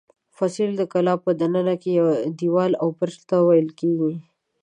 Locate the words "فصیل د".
0.37-0.81